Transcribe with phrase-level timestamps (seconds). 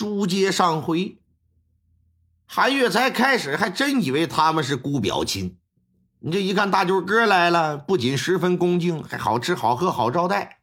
[0.00, 1.18] 书接上回，
[2.46, 5.58] 韩月才开始还真以为他们是姑表亲。
[6.20, 10.60] 你这一看大舅哥来了，不仅十分恭敬，还好吃好喝好招待。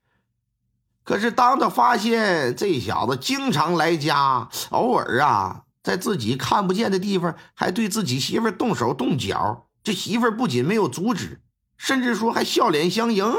[1.03, 11.43] 可是当他发现这小子经常来家，偶尔啊在自己看不见的地方还对自己媳妇动手动脚，这媳妇不仅没有阻止，
[11.77, 13.31] 甚至说还笑脸相迎。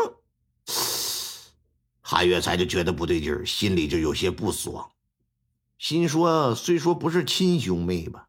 [2.00, 4.88] 韩月才就觉得不对劲，心里就有些不爽。
[5.78, 8.26] 心说：“虽说不是亲兄妹吧，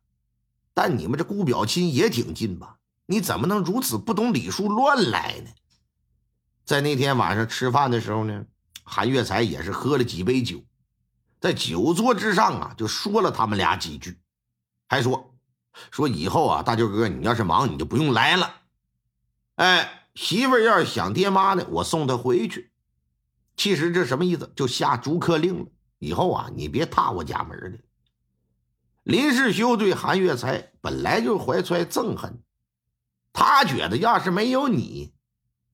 [0.73, 2.77] 但你们这姑表亲也挺近吧？
[3.07, 5.49] 你怎么能如此不懂礼数乱来呢？”
[6.63, 8.45] 在那天晚上吃饭的时候呢，
[8.83, 10.63] 韩月才也是喝了几杯酒，
[11.39, 14.19] 在酒桌之上啊，就说了他们俩几句，
[14.87, 15.33] 还说
[15.89, 18.53] ：“说以后啊，大舅哥，你要是忙，你就不用来了。
[19.55, 22.71] 哎，媳妇要是想爹妈呢，我送她回去。
[23.57, 24.53] 其实这什么意思？
[24.55, 25.65] 就下逐客令了。”
[25.99, 27.77] 以后啊，你别踏我家门了。
[29.03, 32.41] 林世修对韩月才本来就怀揣憎恨，
[33.31, 35.13] 他觉得要是没有你，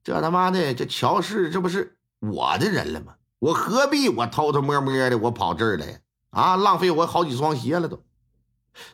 [0.03, 3.15] 这他妈的这乔氏这不是我的人了吗？
[3.39, 6.55] 我何必我偷偷摸摸的我跑这儿来啊？
[6.55, 8.03] 浪费我好几双鞋了都。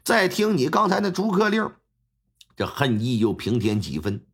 [0.04, 1.72] 再听你刚才那逐客令，
[2.56, 4.26] 这恨意又平添几分。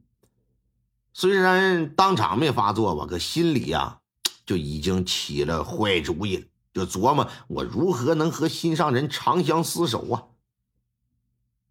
[1.14, 4.00] 虽然当场没发作吧，可心里呀
[4.46, 6.46] 就已经起了坏主意了。
[6.78, 10.24] 就琢磨我如何能和心上人长相厮守啊！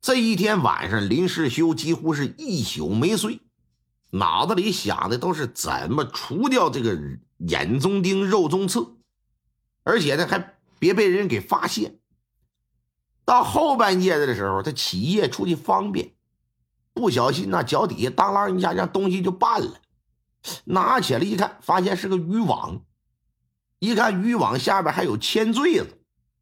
[0.01, 3.41] 这一天晚上，林世修几乎是一宿没睡，
[4.11, 6.99] 脑子里想的都是怎么除掉这个
[7.39, 8.97] 眼中钉、肉中刺，
[9.85, 12.01] 而且呢还别被人给发现。
[13.25, 16.15] 到后半夜的时候，他起夜出去方便，
[16.93, 19.81] 不小心那脚底下当啷一下，让东西就绊了，
[20.65, 22.83] 拿起来一看，发现是个渔网。
[23.87, 25.87] 一看渔网下边还有铅坠子，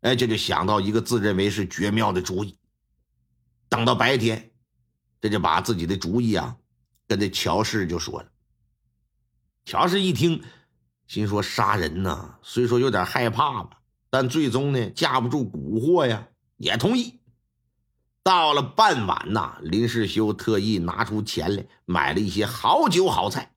[0.01, 2.57] 哎，这就想到一个自认为是绝妙的主意。
[3.69, 4.51] 等到白天，
[5.21, 6.57] 这就把自己的主意啊，
[7.07, 8.29] 跟这乔氏就说了。
[9.67, 10.43] 乔氏一听，
[11.07, 16.27] 心说杀人呢，虽说有点害怕吧，但最终呢架不住蛊惑呀，
[16.57, 17.21] 也同意。
[18.23, 23.53] 到了傍晚呐，林世修特意拿出钱来买了一些好酒好菜，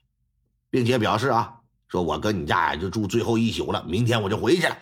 [0.69, 1.56] 并且表示啊。
[1.87, 4.77] 说：“我跟你家呀，就住最后一宿了，明天我就回去了。”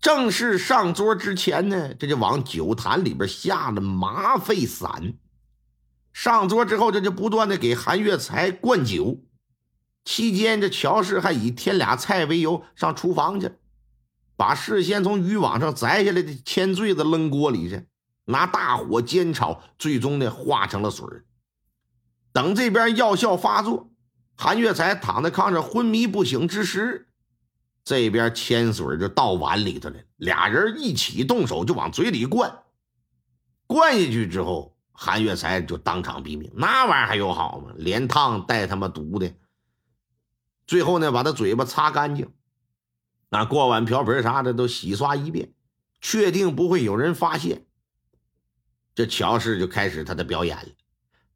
[0.00, 5.14] 正式上桌之前呢，这就往酒坛里边下了麻沸散。
[6.12, 9.20] 上桌之后，这就不断的给韩月才灌酒。
[10.04, 13.50] 期间，这乔氏还以添俩菜为由上厨房去，
[14.36, 17.86] 把事先从渔网上摘下来的铅坠子扔锅里去，
[18.26, 21.06] 拿大火煎炒，最终呢化成了水
[22.32, 23.90] 等这边药效发作。
[24.36, 27.08] 韩月才躺在炕上昏迷不醒之时，
[27.84, 29.96] 这边铅水就倒碗里头了。
[30.16, 32.62] 俩人一起动手就往嘴里灌，
[33.66, 36.50] 灌下去之后，韩月才就当场毙命。
[36.54, 37.72] 那玩意儿还有好吗？
[37.76, 39.32] 连烫带他妈毒的。
[40.66, 42.32] 最后呢，把他嘴巴擦干净，
[43.28, 45.52] 那锅碗瓢盆啥的都洗刷一遍，
[46.00, 47.66] 确定不会有人发现。
[48.94, 50.68] 这乔氏就开始他的表演了。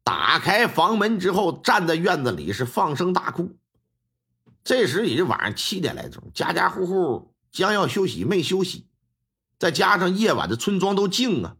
[0.09, 3.55] 打开房门之后，站在院子里是放声大哭。
[4.63, 8.87] 这时已经晚上七点来钟，家家户户将要休息没休息，
[9.59, 11.57] 再加上夜晚的村庄都静啊，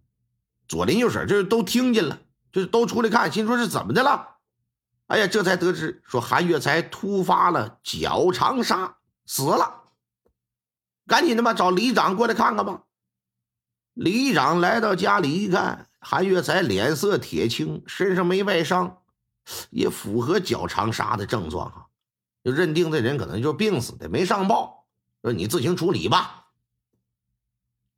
[0.68, 2.22] 左邻右舍这都听见了，
[2.52, 4.38] 就都出来看，心说是怎么的了？
[5.06, 9.84] 哎呀，这才得知说韩月才突发了脚长沙死了，
[11.06, 12.82] 赶紧的吧，找里长过来看看吧。
[13.94, 15.89] 里长来到家里一看。
[16.10, 18.98] 韩月才脸色铁青，身上没外伤，
[19.70, 21.86] 也符合脚长沙的症状啊，
[22.44, 24.88] 就认定这人可能就病死的，没上报，
[25.22, 26.48] 说你自行处理吧。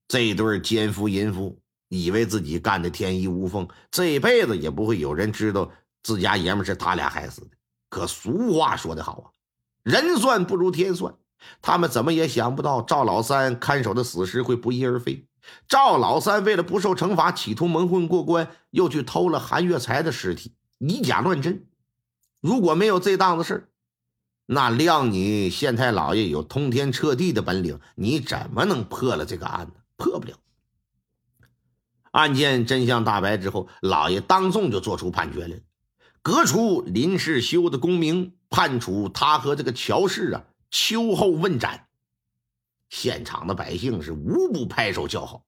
[0.09, 1.57] 这对奸夫淫妇
[1.88, 5.72] 以为自己干的天衣无缝，这辈子也不会有人知道
[6.03, 7.51] 自家爷们是他俩害死的。
[7.88, 9.25] 可俗话说得好啊，
[9.83, 11.16] 人算不如天算，
[11.61, 15.25] 他们怎么也想不到赵老三看守的死尸会不翼而飞。
[15.67, 21.66] 赵老三为了不受惩罚，企图蒙混过关，又去偷了韩月才的尸体，以假乱真。
[22.40, 23.70] 如果没有这档子事
[24.46, 29.73] 那谅你县太老爷有通天彻地的本领，你怎么能破了这个案子？
[29.96, 30.34] 破不了。
[32.11, 35.61] 案件真相大白之后，老爷当众就做出判决来了，
[36.22, 41.87] 革除林世修的功名，判处他和这个乔氏啊秋后问斩。
[42.91, 45.46] 现场的百姓是无不拍手叫好。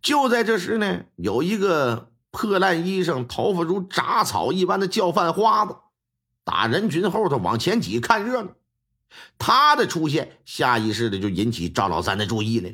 [0.00, 5.76] 就在这时呢，有一个破烂衣裳、头发如杂草一般的叫饭花子，
[6.44, 8.52] 打人群后头往前挤看热闹。
[9.36, 12.70] 他的出现，下意识的就引起赵老三的注意了。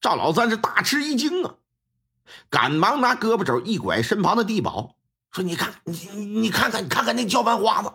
[0.00, 1.56] 赵老三是大吃一惊啊，
[2.48, 4.96] 赶忙拿胳膊肘一拐身旁的地保，
[5.30, 7.92] 说：“你看，你你看看，你看看那叫饭花子。”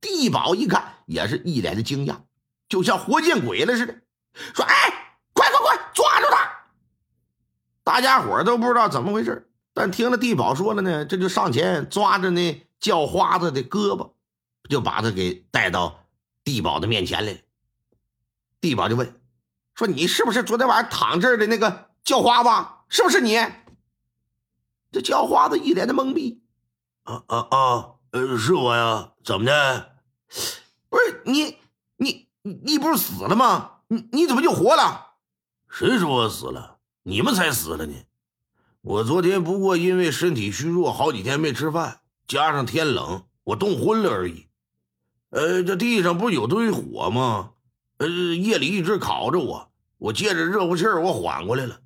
[0.00, 2.20] 地保一看，也是一脸的惊讶，
[2.68, 3.94] 就像活见鬼了似的，
[4.54, 6.50] 说：“哎，快快快，抓住他！”
[7.82, 14.12] 大家伙都不知道怎么回事，但听了地保说了呢，这就上前抓着那叫花子的胳膊，
[14.68, 16.04] 就把他给带到
[16.44, 17.38] 地保的面前来了。
[18.60, 19.20] 地保就问
[19.74, 22.50] ：“说你是不是昨天晚上躺这儿的那个叫花子？
[22.88, 23.38] 是不是你？”
[24.92, 26.42] 这叫花子一脸的懵逼
[27.04, 27.90] ：“啊啊啊！
[28.10, 29.96] 呃，是我呀，怎么的？
[30.88, 31.58] 不是你，
[32.64, 33.70] 你不是死了吗？
[33.88, 35.06] 你你怎么就活了？
[35.68, 36.78] 谁说我死了？
[37.02, 37.94] 你们才死了呢！
[38.82, 44.46] 我昨天不过因为身体虚弱，好几天没吃饭，加上天冷，我冻昏了而已。
[45.30, 47.52] 呃，这地上不是有堆火吗？
[47.98, 51.80] 呃，夜里一直烤着我，我借着热乎气儿，我缓过来了。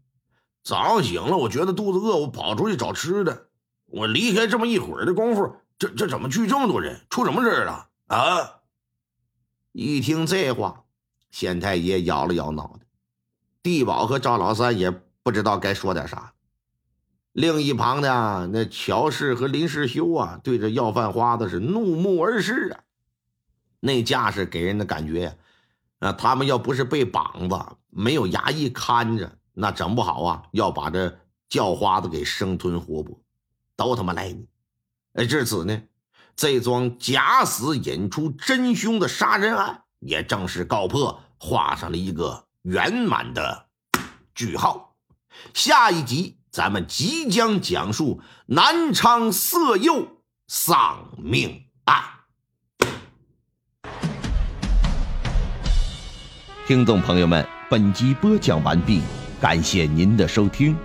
[0.63, 3.49] 早上醒了，我觉得肚子饿，我跑出去找吃的。
[3.87, 5.57] 我离开这么一会儿的功夫。
[5.79, 7.01] 这这怎么去这么多人？
[7.11, 8.62] 出什么事儿了啊？
[9.73, 10.85] 一听这话，
[11.31, 12.87] 县太爷摇了摇脑袋，
[13.63, 14.91] 地保和赵老三也
[15.23, 16.35] 不知道该说点啥。
[17.33, 22.85] 另一旁的那乔氏和林世修啊，对着要饭花子是怒目而视啊，
[23.81, 25.35] 那架势给人的感觉呀，
[26.01, 27.59] 啊，他们要不是被绑子，
[27.89, 31.19] 没有衙役看着，那整不好啊，要把这
[31.49, 33.17] 叫花子给生吞活剥，
[33.75, 34.47] 都他妈赖你！
[35.15, 35.83] 哎，至此呢，
[36.35, 43.67] 这桩假死引出真凶的杀人案也正式告破，画上了一个圆满的
[44.35, 44.97] 句号。
[45.55, 50.07] 下一集咱们即将讲述南昌色诱
[50.49, 52.03] 丧命案。
[56.67, 59.03] 听众朋友们，本集播讲完毕，
[59.41, 60.77] 感谢您的收听。